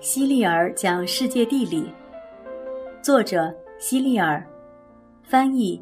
[0.00, 1.92] 希利尔讲世界地理，
[3.02, 4.42] 作者希利尔，
[5.22, 5.78] 翻译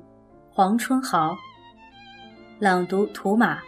[0.50, 1.36] 黄春豪，
[2.58, 3.60] 朗读图马，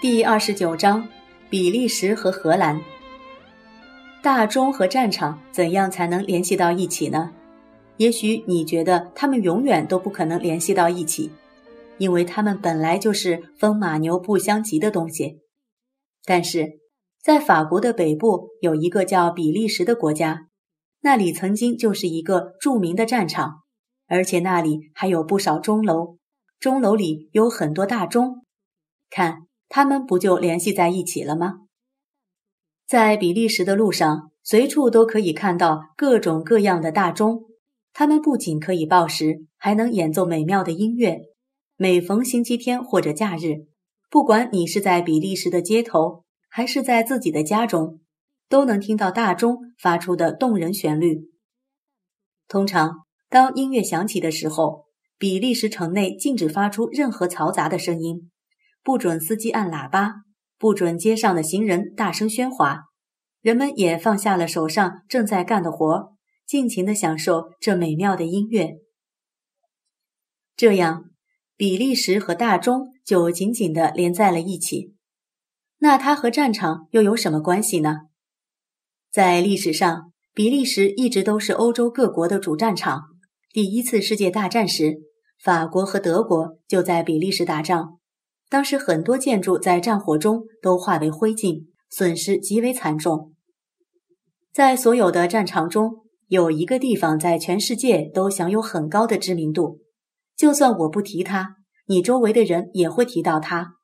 [0.00, 1.06] 第二十九章：
[1.48, 2.80] 比利时和荷兰。
[4.20, 7.30] 大钟和战场怎样才能联系到一起呢？
[7.98, 11.30] 也许你觉得他们永远都不可能联系到一起，
[11.98, 15.38] 因为他们本来就是风马牛不相及的东西。
[16.24, 16.81] 但是。
[17.22, 20.48] 在法国的北部有一个叫比利时的国家，
[21.02, 23.62] 那里曾经就是一个著名的战场，
[24.08, 26.18] 而且那里还有不少钟楼，
[26.58, 28.44] 钟楼里有很多大钟，
[29.08, 31.60] 看他们不就联系在一起了吗？
[32.88, 37.44] 在比利时的路上，随处都可以看到各种各样的大钟，
[37.92, 41.20] 它们不仅可以报时，还能演奏美妙的音乐。
[41.76, 43.68] 每逢星期天或者假日，
[44.10, 46.24] 不管你是在比利时的街头。
[46.54, 48.00] 还是在自己的家中，
[48.46, 51.30] 都能听到大钟发出的动人旋律。
[52.46, 54.84] 通常，当音乐响起的时候，
[55.16, 58.30] 比利时城内禁止发出任何嘈杂的声音，
[58.82, 60.16] 不准司机按喇叭，
[60.58, 62.82] 不准街上的行人大声喧哗。
[63.40, 66.12] 人们也放下了手上正在干的活，
[66.46, 68.74] 尽情地享受这美妙的音乐。
[70.54, 71.06] 这样，
[71.56, 74.94] 比利时和大钟就紧紧地连在了一起。
[75.82, 78.02] 那它和战场又有什么关系呢？
[79.10, 83.02] 在历史上，比利时一直都是欧洲各国的主战场。
[83.52, 85.00] 第一次世界大战时，
[85.42, 87.98] 法国和德国就在比利时打仗，
[88.48, 93.34] 当时很多建筑在战火中都化为灰烬，损失极为惨重。
[94.52, 99.80] 在所有的战场中，有一个地方在全世界都享有很高的知名度，
[100.36, 101.56] 就算我不提它，
[101.86, 103.78] 你周围的人也会提到它。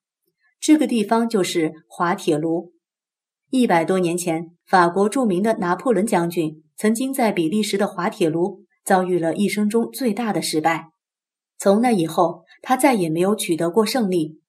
[0.60, 2.72] 这个地方就是滑铁卢。
[3.50, 10.90] 一百多年前，法国著名的拿破仑将军曾经在比利时的滑铁卢遭遇了一生中最大的失败。
[11.58, 14.40] 从那以后，他再也没有取得过胜利。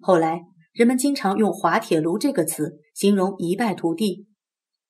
[0.00, 4.26] 后来，人们经常用“滑铁卢”这个词形容一败涂地。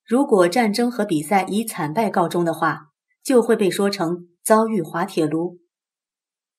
[0.04, 2.92] 如果战争和比赛以惨败告终的话，
[3.24, 5.58] 就会被说成遭遇滑铁卢。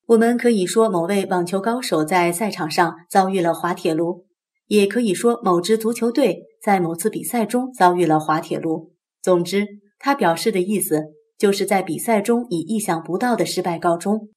[0.08, 4.24] 我们可以说某位网球高手在赛场上遭遇了滑铁卢，
[4.68, 8.94] 也可以说某支足球队在某次比赛中遭遇了滑铁卢。
[9.20, 9.66] 总之，
[9.98, 14.30] 他表示的意思就是在比赛中以意想不到的失败告终。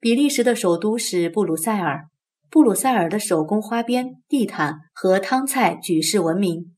[0.00, 2.08] 比利时的首都是布鲁塞尔，
[2.50, 6.74] 布鲁塞尔的手工花边、地毯和汤菜举世闻名。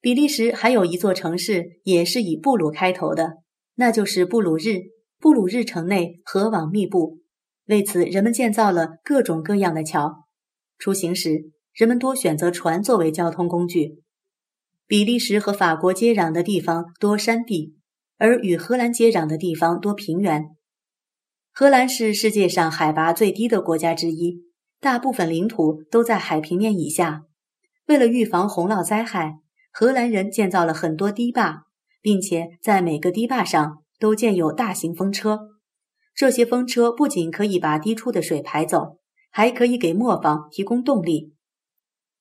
[0.00, 3.34] 比利时还有一座城市也是以布鲁开头的，
[3.76, 4.95] 那就是布鲁日。
[5.18, 7.20] 布鲁日城内河网密布，
[7.66, 10.26] 为此人们建造了各种各样的桥。
[10.78, 14.02] 出行时，人们多选择船作为交通工具。
[14.86, 17.76] 比利时和法国接壤的地方多山地，
[18.18, 20.50] 而与荷兰接壤的地方多平原。
[21.50, 24.44] 荷兰是世界上海拔最低的国家之一，
[24.78, 27.22] 大部分领土都在海平面以下。
[27.86, 29.40] 为了预防洪涝灾害，
[29.72, 31.64] 荷兰人建造了很多堤坝，
[32.02, 33.82] 并且在每个堤坝上。
[33.98, 35.48] 都建有大型风车，
[36.14, 38.98] 这些风车不仅可以把滴出的水排走，
[39.30, 41.34] 还可以给磨坊提供动力。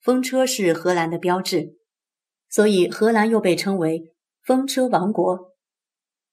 [0.01, 1.77] 风车是荷兰的标志，
[2.49, 4.13] 所以荷兰又被称为
[4.43, 5.53] “风车王国”。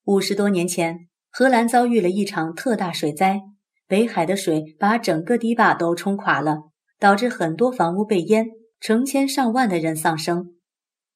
[0.05, 3.41] 五十多年前，荷兰遭遇了一场特大水灾，
[3.87, 6.65] 北海的水把整个堤坝都冲垮了，
[6.99, 8.47] 导致很多房屋被淹，
[8.81, 10.57] 成千上万的人丧生。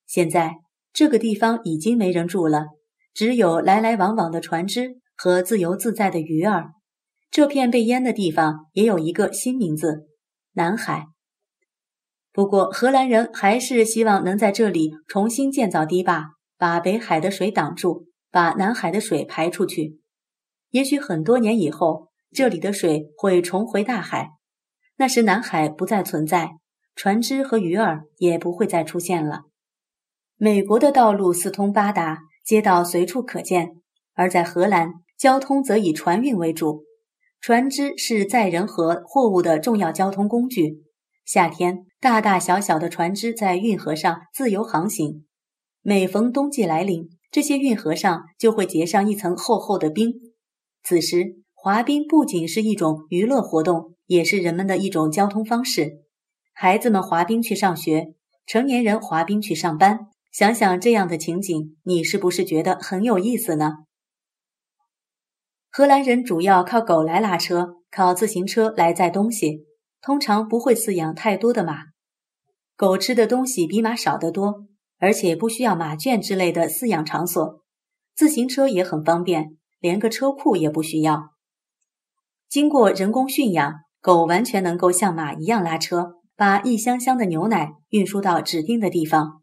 [0.06, 0.56] 现在
[0.92, 2.75] 这个地方已经没人住了。
[3.16, 6.72] 只有来来往往的船只和自由自在的鱼儿。
[7.30, 10.06] 这片被淹的地方也有一个新名字——
[10.52, 11.06] 南海。
[12.30, 19.98] 不过，荷兰人还是希望能在这里重新建造堤坝，把北海的水挡住，把南海的水排出去。
[20.72, 24.32] 也许很多年以后，这里的水会重回大海，
[24.96, 26.50] 那时南海不再存在，
[26.94, 29.44] 船只和鱼儿也不会再出现了。
[30.36, 32.18] 美国的道路四通八达。
[32.46, 33.72] 街道随处可见，
[34.14, 36.84] 而在荷兰，交通则以船运为主。
[37.40, 40.84] 船只是载人和货物的重要交通工具。
[41.24, 45.26] 夏天，大大小小的船只在运河上自由航行。
[45.82, 50.12] 每逢冬季来临，这些运河上就会结上一层厚厚的冰。
[50.84, 56.04] 此时，滑冰不仅是一种娱乐活动，也是人们的一种交通方式。
[56.52, 58.14] 孩子们滑冰去上学，
[58.46, 60.06] 成年人滑冰去上班。
[60.36, 63.86] 想想这样的情景，你是不是觉得很有意思呢？
[65.70, 69.64] 荷兰人主要靠狗来拉车，靠自行车来载东西，
[70.02, 71.84] 通常不会饲养太多的马。
[72.76, 74.66] 狗吃的东西比马少得多，
[74.98, 77.62] 而且不需要马圈之类的饲养场所，
[78.14, 81.30] 自行车也很方便，连个车库也不需要。
[82.50, 83.72] 经过人工驯养，
[84.02, 89.42] 狗完全能够像马一样拉车，把一箱箱的牛奶运输到指定的地方。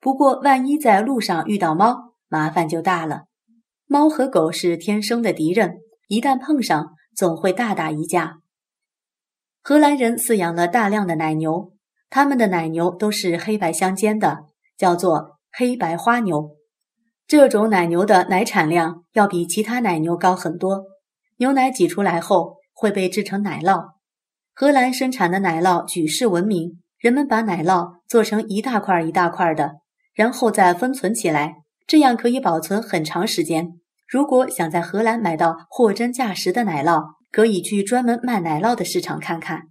[0.00, 3.24] 不过，万一在路上遇到猫，麻烦就大了。
[3.86, 5.78] 猫和狗是天生的敌人，
[6.08, 8.38] 一旦碰上，总会大打一架。
[9.62, 11.72] 荷兰人饲养了大量的奶牛，
[12.10, 14.46] 他们的奶牛都是黑白相间的。
[14.78, 16.56] 叫做黑白花牛，
[17.26, 20.84] 这种奶牛的奶产量要比其他奶牛高很多。
[21.38, 23.88] 牛奶挤出来后会被制成奶酪。
[24.54, 29.80] 荷兰生产的奶酪举世闻名，人们把奶酪做成一大块一大块的，
[30.18, 33.74] 然后再封存起来，这样可以保存很长时间。
[34.08, 39.68] 如果想在荷兰买到货真价实的奶酪，可以去专门卖奶酪的市场看看。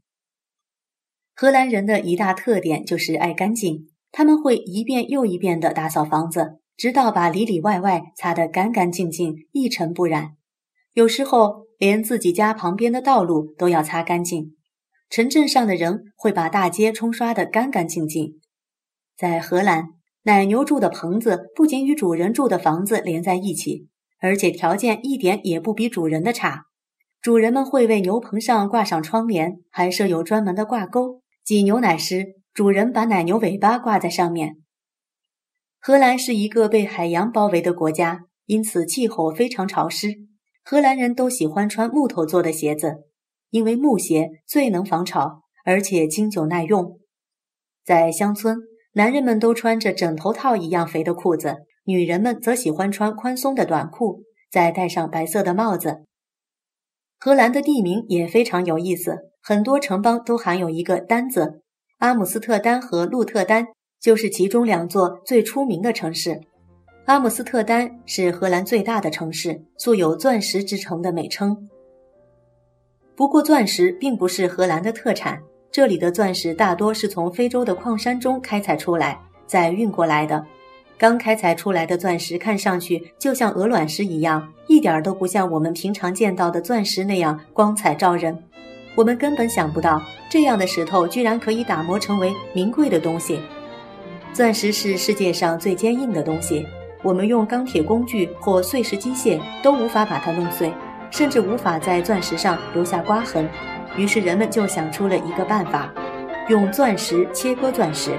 [1.36, 3.90] 荷兰人的一大特点就是爱干净。
[4.10, 10.38] 他们会一遍又一遍地打扫房子，直到把里里外外擦得干干净净、一尘不染。
[10.94, 14.56] 有时候连自己家旁边的道路都要擦干净。
[15.10, 18.40] 城镇上的人会把大街冲刷得干干净净。
[19.18, 19.90] 在荷兰，
[20.28, 23.88] 奶牛住的棚子不仅与主人住的房子连在一起，
[24.20, 26.66] 而且条件一点也不比主人的差。
[27.22, 32.36] 主人们会为牛棚上挂上窗帘，还设有专门的挂钩，挤牛奶时。
[32.54, 34.58] 主人把奶牛尾巴挂在上面。
[35.80, 40.14] 荷兰是一个被海洋包围的国家，因此气候非常潮湿。
[40.62, 43.06] 荷兰人都喜欢穿木头做的鞋子，
[43.50, 47.00] 因为木鞋最能防潮，而且经久耐用。
[47.86, 48.58] 在乡村，
[48.98, 56.00] 男人们都穿着枕头套一样肥的裤子，女人们则喜欢穿宽松的短裤，再戴上白色的帽子。
[57.20, 61.62] 荷兰的地名也非常有意思，很多城邦都含有一个“丹”字。
[62.00, 63.68] 阿姆斯特丹和鹿特丹
[64.02, 66.42] 就是其中两座最出名的城市。
[67.06, 71.70] 阿姆斯特丹是荷兰最大的城市，素有“钻石之城”的美称。
[73.16, 80.44] 不过，钻石并不是荷兰的特产，这里的钻石大多是从非洲的矿山中开采出来，再运过来的。
[80.98, 88.36] 刚开采出来的钻石看上去就像鹅卵石一样，一点都不像我们平常见到的钻石那样光彩照人。
[88.96, 93.40] 我们根本想不到，这样的石头居然可以打磨成为名贵的东西。
[94.34, 96.66] 钻石是世界上最坚硬的东西，
[97.04, 100.74] 我们用钢铁工具或碎石机械都无法把它弄碎，
[101.12, 103.48] 甚至无法在钻石上留下刮痕。
[103.98, 105.92] 于是人们就想出了一个办法，
[106.48, 108.12] 用钻石切割钻石。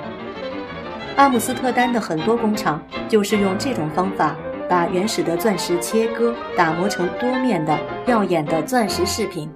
[1.16, 4.36] 阿姆斯特丹的很多工厂就是用这种方法，
[4.68, 9.50] 把原始的钻石切割、打磨成多面的、耀眼的钻石饰品。